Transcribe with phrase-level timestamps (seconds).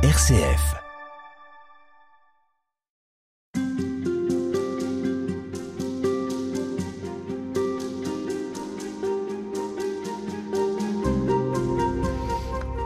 [0.00, 0.76] RCF.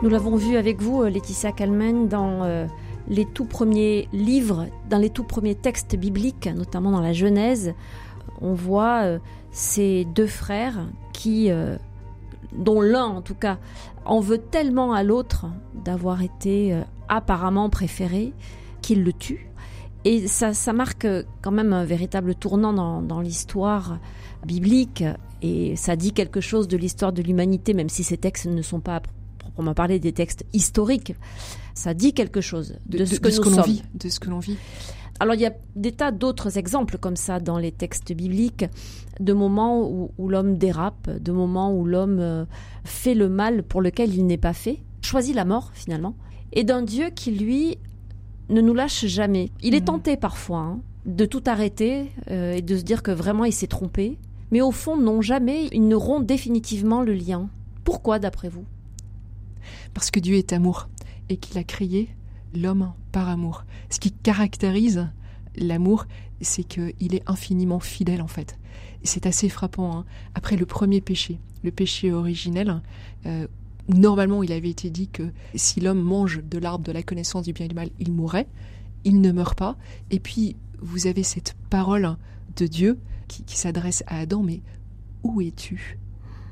[0.02, 2.64] Nous l'avons vu avec vous, euh, Laetitia Kalmen, dans euh,
[3.08, 7.74] les tout premiers livres, dans les tout premiers textes bibliques, notamment dans la Genèse.
[8.40, 9.18] On voit euh,
[9.50, 11.50] ces deux frères qui,
[12.54, 13.58] dont l'un en tout cas,
[14.06, 15.44] en veut tellement à l'autre
[15.74, 16.74] d'avoir été
[17.08, 18.32] apparemment préféré
[18.80, 19.48] qu'il le tue.
[20.04, 21.06] Et ça, ça, marque
[21.42, 23.98] quand même un véritable tournant dans, dans l'histoire
[24.44, 25.04] biblique
[25.42, 28.80] et ça dit quelque chose de l'histoire de l'humanité, même si ces textes ne sont
[28.80, 29.02] pas
[29.38, 31.14] proprement parler des textes historiques.
[31.74, 33.64] Ça dit quelque chose de, ce que nous sommes.
[33.64, 34.56] Vit, de ce que l'on vit.
[35.20, 38.64] Alors il y a des tas d'autres exemples comme ça dans les textes bibliques,
[39.20, 42.44] de moments où, l'homme dérape, de moments où l'homme euh,
[42.84, 46.14] fait le mal pour lequel il n'est pas fait, choisit la mort finalement,
[46.52, 47.78] et d'un Dieu qui lui
[48.48, 49.50] ne nous lâche jamais.
[49.62, 49.84] Il est mmh.
[49.84, 53.66] tenté parfois hein, de tout arrêter euh, et de se dire que vraiment il s'est
[53.66, 54.18] trompé,
[54.50, 57.48] mais au fond non jamais, ils ne rompt définitivement le lien.
[57.84, 58.64] Pourquoi d'après vous?
[59.94, 60.88] Parce que Dieu est amour
[61.28, 62.08] et qu'il a créé
[62.54, 63.64] l'homme par amour.
[63.90, 65.08] Ce qui caractérise
[65.56, 66.06] l'amour,
[66.40, 68.58] c'est qu'il est infiniment fidèle en fait.
[69.04, 69.96] C'est assez frappant.
[69.96, 70.04] Hein.
[70.34, 72.80] Après le premier péché, le péché originel,
[73.26, 73.46] euh,
[73.88, 77.52] normalement il avait été dit que si l'homme mange de l'arbre de la connaissance du
[77.52, 78.48] bien et du mal, il mourrait.
[79.04, 79.76] Il ne meurt pas.
[80.10, 82.16] Et puis vous avez cette parole
[82.56, 84.60] de Dieu qui, qui s'adresse à Adam, mais
[85.22, 85.98] où es-tu?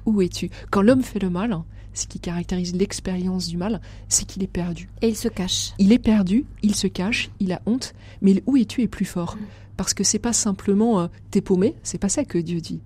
[0.06, 0.50] Où es-tu?
[0.70, 1.56] Quand l'homme fait le mal,
[1.92, 4.88] ce qui caractérise l'expérience du mal, c'est qu'il est perdu.
[5.02, 5.72] Et il se cache.
[5.78, 9.36] Il est perdu, il se cache, il a honte, mais où es-tu est plus fort?
[9.76, 12.80] Parce que c'est pas simplement euh, t'es paumé, c'est pas ça que Dieu dit.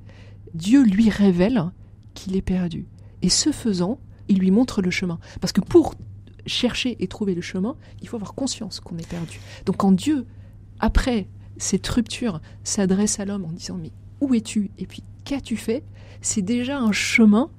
[0.55, 1.71] Dieu lui révèle
[2.15, 2.87] qu'il est perdu.
[3.23, 5.19] Et ce faisant, il lui montre le chemin.
[5.41, 5.95] Parce que pour
[6.47, 9.41] chercher et trouver le chemin, il faut avoir conscience qu'on est perdu.
[9.67, 10.27] Donc quand Dieu,
[10.81, 14.71] après cette rupture, s'adresse à l'homme en disant mais où es-tu?
[14.79, 15.85] Et puis qu'as-tu fait?
[16.21, 17.51] C'est déjà un chemin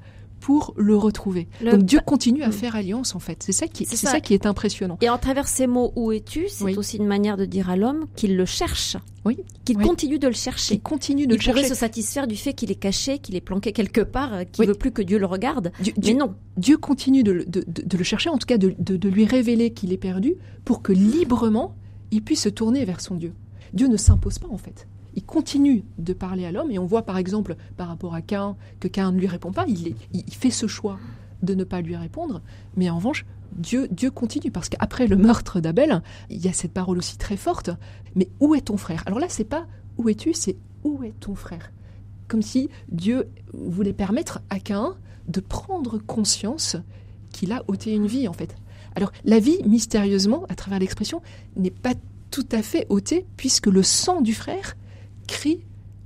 [0.46, 1.48] pour le retrouver.
[1.64, 2.52] Donc Dieu continue à mm.
[2.52, 3.42] faire alliance en fait.
[3.42, 4.20] C'est ça qui c'est ça.
[4.20, 5.00] qui est impressionnant.
[5.02, 8.06] Et en travers ces mots où es-tu, c'est aussi une manière de dire à l'homme
[8.16, 8.96] qu'il le cherche.
[9.26, 9.40] Oui.
[9.66, 10.76] Qu'il continue de le chercher.
[10.76, 11.62] Qu'il continue de il le chercher.
[11.62, 14.66] pourrait se satisfaire du fait qu'il est caché, qu'il est planqué quelque part, euh, qu'il
[14.66, 15.72] ne veut plus que Dieu le regarde.
[16.04, 16.36] mais non.
[16.58, 20.36] Dieu continue de, de, le chercher, en tout cas de lui révéler qu'il est perdu,
[20.64, 21.76] pour que librement
[22.12, 23.34] il puisse se tourner vers son Dieu.
[23.74, 27.04] Dieu ne s'impose pas en fait il continue de parler à l'homme et on voit
[27.04, 29.96] par exemple par rapport à Cain que Cain ne lui répond pas, il,
[30.32, 31.00] fait ce choix
[31.42, 32.42] de ne pas lui répondre,
[32.76, 36.74] mais en revanche, Dieu, Dieu continue parce qu'après le meurtre d'Abel, il y a cette
[36.74, 37.70] parole aussi très forte,
[38.16, 39.04] mais où est ton frère?
[39.06, 39.66] Alors là, c'est pas
[39.98, 41.72] où es-tu, c'est où est ton frère?
[42.28, 44.96] Comme si Dieu voulait permettre à Cain
[45.28, 46.76] de prendre conscience
[47.32, 48.56] qu'il a ôté une vie en fait.
[48.96, 51.22] Alors la vie, mystérieusement, à travers l'expression,
[51.56, 51.94] n'est pas
[52.32, 54.76] tout à fait ôtée puisque le sang du frère
[55.28, 55.62] crie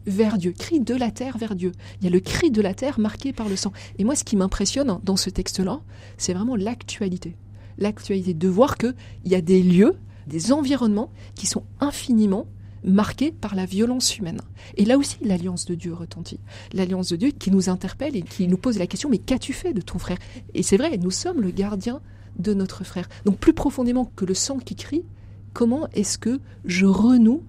[0.06, 1.72] vers Dieu, crie de la terre vers Dieu.
[2.00, 3.72] Il y a le cri de la terre marqué par le sang.
[3.98, 5.82] Et moi, ce qui m'impressionne dans ce texte-là,
[6.18, 7.36] c'est vraiment l'actualité.
[7.78, 9.96] L'actualité, de voir qu'il y a des lieux,
[10.28, 12.48] des environnements qui sont infiniment
[12.84, 14.40] marqués par la violence humaine.
[14.78, 16.40] Et là aussi, l'alliance de Dieu retentit.
[16.74, 19.74] L'alliance de Dieu qui nous interpelle et qui nous pose la question, mais qu'as-tu fait
[19.74, 20.18] de ton frère?
[20.54, 22.02] Et c'est vrai, nous sommes le gardien
[22.38, 23.10] de notre frère.
[23.26, 25.04] Donc plus profondément que le sang qui crie,
[25.54, 27.44] comment est-ce que je renoue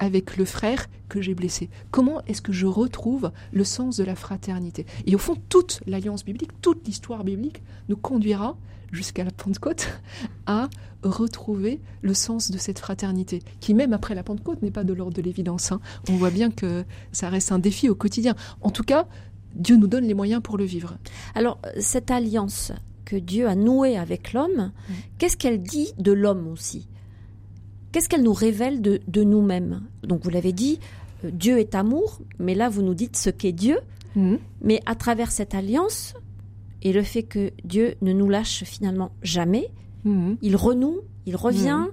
[0.00, 4.16] avec le frère que j'ai blessé Comment est-ce que je retrouve le sens de la
[4.16, 4.86] fraternité?
[5.06, 8.56] Et au fond, toute l'alliance biblique, toute l'histoire biblique nous conduira
[8.90, 9.88] jusqu'à la Pentecôte
[10.46, 10.68] à
[11.02, 15.14] retrouver le sens de cette fraternité, qui même après la Pentecôte n'est pas de l'ordre
[15.14, 15.70] de l'évidence.
[15.70, 15.80] Hein.
[16.08, 18.34] On voit bien que ça reste un défi au quotidien.
[18.62, 19.06] En tout cas,
[19.54, 20.96] Dieu nous donne les moyens pour le vivre.
[21.34, 22.72] Alors, cette alliance
[23.04, 24.92] que Dieu a nouée avec l'homme, mmh.
[25.18, 26.88] qu'est-ce qu'elle dit de l'homme aussi?
[27.92, 29.82] Qu'est-ce qu'elle nous révèle de, nous-mêmes?
[30.02, 30.78] Donc vous l'avez dit,
[31.24, 33.78] euh, Dieu est amour, mais là vous nous dites ce qu'est Dieu.
[34.16, 34.38] Mhm.
[34.62, 36.14] Mais à travers cette alliance
[36.82, 39.70] et le fait que Dieu ne nous lâche finalement jamais,
[40.04, 40.36] mhm.
[40.42, 41.86] il renoue, il revient.
[41.86, 41.92] Mhm.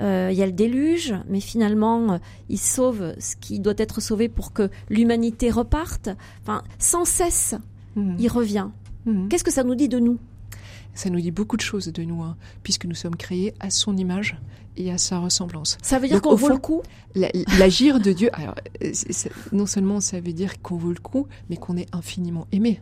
[0.00, 2.18] Euh, il y a le déluge, mais finalement, euh,
[2.48, 6.08] il sauve ce qui doit être sauvé pour que l'humanité reparte.
[6.40, 7.54] Enfin, sans cesse,
[8.18, 8.68] il revient.
[9.28, 10.18] Qu'est-ce que ça nous dit de nous?
[10.94, 13.96] Ça nous dit beaucoup de choses de nous, hein, puisque nous sommes créés à son
[13.96, 14.36] image
[14.76, 15.78] et à sa ressemblance.
[15.82, 16.82] Ça veut dire qu'on vaut le coup
[17.14, 18.54] L'agir de Dieu, alors,
[19.52, 22.80] non seulement ça veut dire qu'on vaut le coup, mais qu'on est infiniment aimé.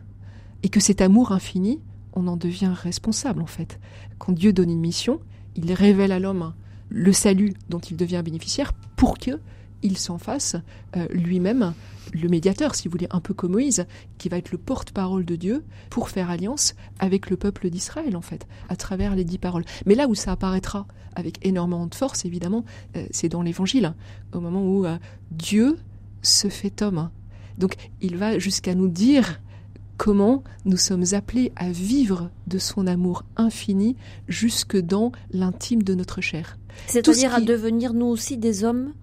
[0.63, 1.79] Et que cet amour infini,
[2.13, 3.79] on en devient responsable en fait.
[4.19, 5.19] Quand Dieu donne une mission,
[5.55, 6.53] il révèle à l'homme
[6.89, 9.39] le salut dont il devient bénéficiaire pour que
[9.83, 10.55] il s'en fasse
[10.95, 11.73] euh, lui-même
[12.13, 13.85] le médiateur, si vous voulez, un peu comme Moïse,
[14.17, 18.21] qui va être le porte-parole de Dieu pour faire alliance avec le peuple d'Israël, en
[18.21, 19.65] fait, à travers les dix paroles.
[19.85, 23.93] Mais là où ça apparaîtra avec énormément de force, évidemment, euh, c'est dans l'Évangile,
[24.33, 24.97] au moment où euh,
[25.31, 25.77] Dieu
[26.21, 27.09] se fait homme.
[27.57, 29.41] Donc il va jusqu'à nous dire
[29.97, 33.95] comment nous sommes appelés à vivre de son amour infini
[34.27, 36.57] jusque dans l'intime de notre chair.
[36.87, 38.93] C'est-à-dire à devenir nous aussi des hommes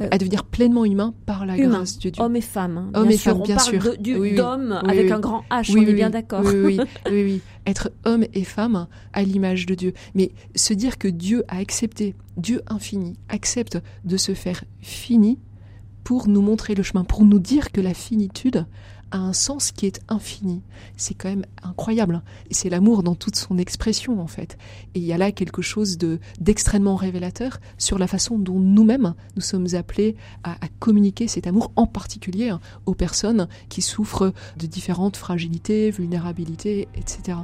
[0.00, 2.22] euh, à devenir pleinement humain par la grâce de Dieu.
[2.22, 2.76] Hommes et femmes.
[2.78, 3.82] Hein, hommes et femmes, bien sûr.
[3.98, 6.42] D'hommes avec un grand H, on est bien d'accord.
[6.44, 6.78] Oui,
[7.10, 9.92] oui, oui, Être homme et femme à l'image de Dieu.
[10.14, 15.38] Mais se dire que Dieu a accepté, Dieu infini, accepte de se faire fini
[16.04, 18.66] pour nous montrer le chemin, pour nous dire que la finitude
[19.10, 20.62] a un sens qui est infini.
[20.96, 22.22] C'est quand même incroyable.
[22.50, 24.58] C'est l'amour dans toute son expression, en fait.
[24.94, 29.14] Et il y a là quelque chose de, d'extrêmement révélateur sur la façon dont nous-mêmes,
[29.36, 34.32] nous sommes appelés à, à communiquer cet amour, en particulier hein, aux personnes qui souffrent
[34.58, 37.38] de différentes fragilités, vulnérabilités, etc.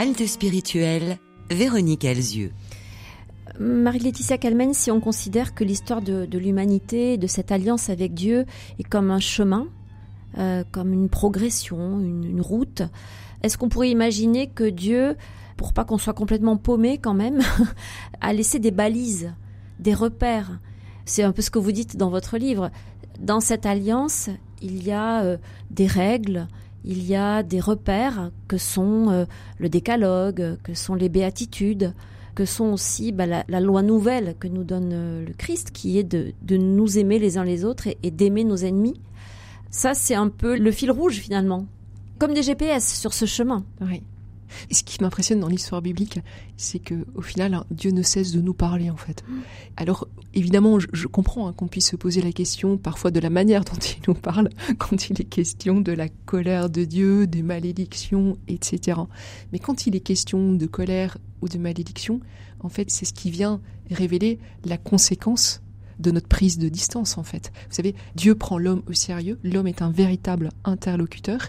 [0.00, 1.18] Halte spirituelle,
[1.50, 2.52] Véronique Elzieux.
[3.58, 8.44] Marie-Laetitia Calmen, si on considère que l'histoire de, l'humanité, de cette alliance avec Dieu,
[8.78, 9.66] est comme un chemin,
[10.38, 12.82] euh, comme une progression, une, route,
[13.42, 15.16] est-ce qu'on pourrait imaginer que Dieu,
[15.56, 17.40] pour pas qu'on soit complètement paumé quand même,
[18.20, 19.34] a laissé des balises,
[19.80, 20.60] des repères?
[21.06, 22.70] C'est un peu ce que vous dites dans votre livre.
[23.18, 24.30] Dans cette alliance,
[24.62, 25.38] il y a euh,
[25.72, 26.46] des règles,
[26.84, 29.24] il y a des repères que sont euh,
[29.58, 31.92] le décalogue, que sont les béatitudes,
[32.34, 36.04] que sont aussi bah, la, loi nouvelle que nous donne euh, le Christ, qui est
[36.04, 39.00] de, nous aimer les uns les autres et, d'aimer nos ennemis.
[39.70, 41.66] Ça, c'est un peu le fil rouge finalement,
[42.18, 43.64] comme des GPS sur ce chemin.
[43.80, 44.02] Oui.
[44.70, 46.20] Et ce qui m'impressionne dans l'histoire biblique,
[46.56, 49.24] c'est que au final, Dieu ne cesse de nous parler en fait.
[49.28, 49.40] Mm.
[49.76, 53.64] Alors évidemment, je, comprends hein, qu'on puisse se poser la question parfois de la manière
[53.64, 58.36] dont il nous parle quand il est question de la colère de Dieu, des malédictions,
[58.48, 59.00] etc.
[59.52, 62.20] Mais quand il est question de colère ou de malédiction,
[62.60, 63.60] en fait, c'est ce qui vient
[63.90, 65.62] révéler la conséquence
[65.98, 67.52] de notre prise de distance en fait.
[67.68, 71.48] Vous savez, Dieu prend l'homme au sérieux, l'homme est un véritable interlocuteur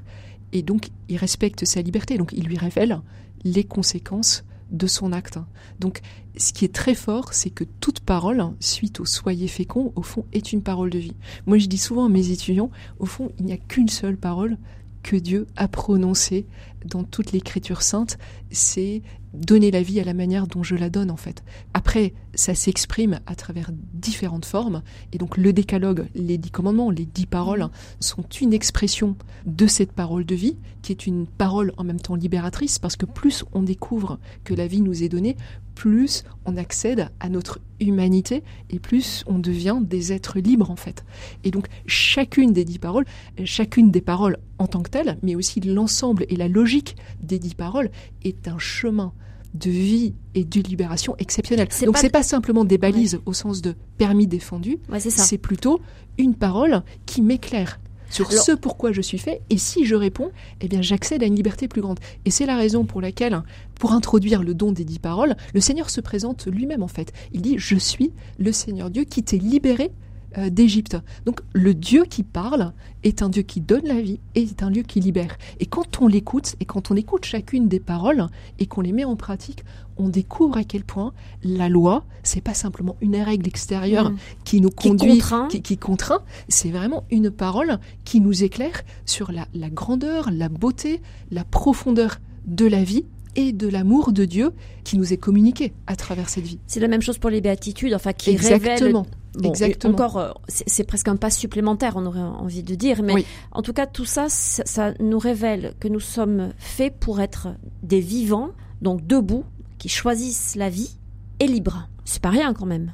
[0.53, 3.01] et donc il respecte sa liberté, donc il lui révèle
[3.43, 5.39] les conséquences de son acte.
[5.79, 6.01] Donc
[6.37, 10.25] ce qui est très fort, c'est que toute parole, suite au soyez fécond, au fond,
[10.31, 11.15] est une parole de vie.
[11.45, 14.57] Moi je dis souvent à mes étudiants, au fond, il n'y a qu'une seule parole
[15.03, 16.45] que Dieu a prononcée
[16.85, 18.17] dans toute l'écriture sainte,
[18.51, 19.01] c'est
[19.33, 21.43] donner la vie à la manière dont je la donne en fait.
[21.73, 24.81] Après, ça s'exprime à travers différentes formes,
[25.13, 27.71] et donc le décalogue, les dix commandements, les dix paroles mmh.
[27.99, 29.15] sont une expression
[29.45, 33.05] de cette parole de vie, qui est une parole en même temps libératrice, parce que
[33.05, 35.35] plus on découvre que la vie nous est donnée,
[35.75, 41.05] plus on accède à notre humanité et plus on devient des êtres libres en fait.
[41.45, 43.05] Et donc chacune des dix paroles,
[43.45, 47.53] chacune des paroles en tant que telles, mais aussi l'ensemble et la logique des dix
[47.53, 47.91] paroles
[48.23, 49.13] est un chemin
[49.53, 51.67] de vie et de libération exceptionnel.
[51.85, 55.79] Donc c'est pas simplement des balises au sens de permis défendu, c'est plutôt
[56.17, 57.79] une parole qui m'éclaire
[58.09, 61.35] sur ce pourquoi je suis fait, et si je réponds, eh bien j'accède à une
[61.35, 61.99] liberté plus grande.
[62.25, 63.39] Et c'est la raison pour laquelle,
[63.75, 67.13] pour introduire le don des dix paroles, le Seigneur se présente lui-même en fait.
[67.33, 69.91] Il dit, je suis le Seigneur Dieu qui t'est libéré
[70.37, 70.97] d'Égypte.
[71.25, 74.71] Donc le Dieu qui parle est un Dieu qui donne la vie et est un
[74.71, 75.37] Dieu qui libère.
[75.59, 78.27] Et quand on l'écoute, et quand on écoute chacune des paroles
[78.59, 79.63] et qu'on les met en pratique,
[79.97, 84.17] on découvre à quel point la loi, c'est pas simplement une règle extérieure mm.
[84.45, 85.21] qui nous conduit,
[85.63, 91.01] qui contraint, c'est vraiment une parole qui nous éclaire sur la, la grandeur, la beauté,
[91.31, 93.05] la profondeur de la vie
[93.35, 94.51] et de l'amour de Dieu
[94.83, 96.59] qui nous est communiqué à travers cette vie.
[96.67, 99.05] C'est la même chose pour les béatitudes, enfin qui Exactement.
[99.43, 99.93] Exactement.
[99.93, 103.73] Encore, euh, c'est presque un pas supplémentaire, on aurait envie de dire, mais en tout
[103.73, 107.49] cas, tout ça, ça, nous révèle que nous sommes faits pour être
[107.83, 109.45] des vivants, donc debout,
[109.77, 110.97] qui choisissent la vie
[111.39, 111.87] et libres.
[112.05, 112.91] C'est pas rien quand même.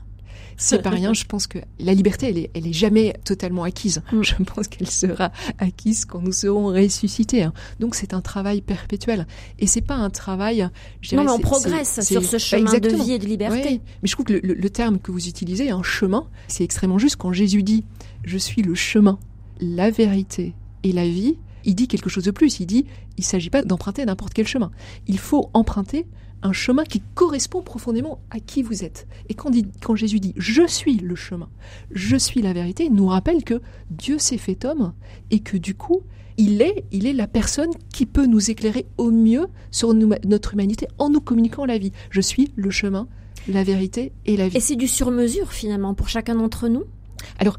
[0.58, 1.14] C'est pas rien.
[1.14, 4.02] Je pense que la liberté, elle est, elle est jamais totalement acquise.
[4.12, 4.22] Mm.
[4.24, 7.44] Je pense qu'elle sera acquise quand nous serons ressuscités.
[7.44, 7.54] Hein.
[7.80, 9.28] Donc c'est un travail perpétuel.
[9.60, 10.70] Et c'est pas un travail.
[11.02, 13.82] Je non, mais on progresse sur ce chemin de vie et de liberté.
[14.02, 17.16] Mais je trouve que le, le terme que vous utilisez, un chemin, c'est extrêmement juste.
[17.18, 17.84] Quand Jésus dit
[18.24, 19.20] "Je suis le chemin,
[19.60, 22.60] la vérité et la vie", il dit quelque chose de plus.
[22.60, 22.86] Il dit
[23.18, 24.72] il ne s'agit pas d'emprunter n'importe quel chemin.
[25.08, 26.06] Il faut emprunter
[26.44, 29.08] un chemin qui correspond profondément à qui vous êtes.
[29.30, 29.52] Et quand,
[29.82, 31.50] quand, Jésus dit je suis le chemin,
[31.92, 34.94] je suis la vérité, il nous rappelle que Dieu s'est fait homme
[35.32, 36.02] et que du coup,
[36.38, 40.88] il est, il est la personne qui peut nous éclairer au mieux sur notre humanité
[40.98, 41.92] en nous communiquant la vie.
[42.10, 43.08] Je suis le chemin,
[43.48, 44.58] la vérité et la vie.
[44.58, 46.84] Et c'est du sur-mesure finalement pour chacun d'entre nous?
[47.40, 47.58] Alors,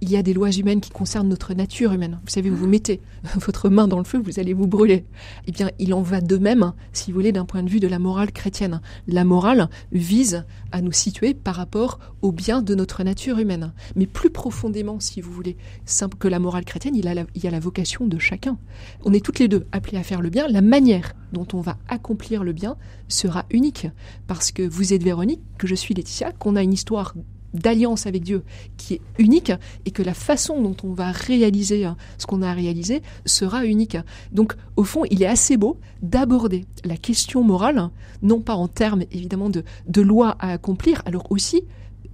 [0.00, 2.18] il y a des lois humaines qui concernent notre nature humaine.
[2.24, 3.00] Vous savez, vous vous mettez
[3.36, 5.04] votre main dans le feu, vous allez vous brûler.
[5.46, 7.88] Eh bien, il en va de même, si vous voulez, d'un point de vue de
[7.88, 8.80] la morale chrétienne.
[9.06, 13.72] La morale vise à nous situer par rapport au bien de notre nature humaine.
[13.94, 17.50] Mais plus profondément, si vous voulez, simple que la morale chrétienne, il, il y a
[17.50, 18.58] la vocation de chacun.
[19.04, 20.46] On est toutes les deux appelés à faire le bien.
[20.48, 22.76] La manière dont on va accomplir le bien
[23.08, 23.88] sera unique.
[24.26, 27.14] Parce que vous êtes Véronique, que je suis Laetitia, qu'on a une histoire
[27.56, 28.42] d'alliance avec Dieu
[28.76, 29.52] qui est unique
[29.84, 33.96] et que la façon dont on va réaliser hein, ce qu'on a réalisé sera unique.
[34.32, 37.90] Donc au fond, il est assez beau d'aborder la question morale,
[38.22, 41.62] non pas en termes évidemment de, de loi à accomplir, alors aussi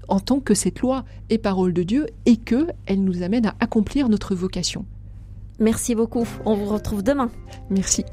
[0.09, 3.55] en tant que cette loi est parole de Dieu et que elle nous amène à
[3.61, 4.85] accomplir notre vocation.
[5.59, 6.27] Merci beaucoup.
[6.45, 7.31] On vous retrouve demain.
[7.71, 8.05] Merci.